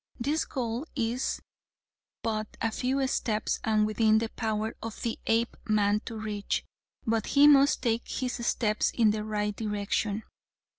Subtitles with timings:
[0.19, 1.39] This goal is
[2.23, 6.65] but a few steps and within the power of the Apeman to reach,
[7.05, 10.23] but he must take his steps in the right direction.